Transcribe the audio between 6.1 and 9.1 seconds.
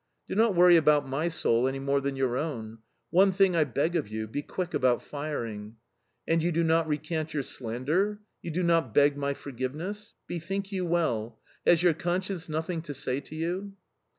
"And you do not recant your slander? You do not